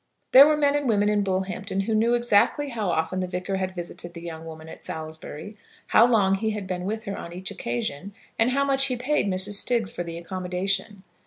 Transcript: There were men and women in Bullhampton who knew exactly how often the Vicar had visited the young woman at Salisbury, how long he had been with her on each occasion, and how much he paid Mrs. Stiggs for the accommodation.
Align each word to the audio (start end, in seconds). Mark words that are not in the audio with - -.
There 0.31 0.47
were 0.47 0.57
men 0.57 0.73
and 0.73 0.89
women 0.89 1.09
in 1.09 1.21
Bullhampton 1.23 1.81
who 1.81 1.93
knew 1.93 2.15
exactly 2.15 2.69
how 2.69 2.89
often 2.89 3.19
the 3.19 3.27
Vicar 3.27 3.57
had 3.57 3.75
visited 3.75 4.15
the 4.15 4.21
young 4.21 4.47
woman 4.47 4.67
at 4.67 4.83
Salisbury, 4.83 5.55
how 5.89 6.07
long 6.07 6.33
he 6.33 6.49
had 6.49 6.65
been 6.65 6.85
with 6.85 7.03
her 7.03 7.15
on 7.15 7.31
each 7.31 7.51
occasion, 7.51 8.11
and 8.39 8.49
how 8.49 8.65
much 8.65 8.87
he 8.87 8.95
paid 8.95 9.27
Mrs. 9.27 9.57
Stiggs 9.63 9.91
for 9.91 10.01
the 10.01 10.17
accommodation. 10.17 11.03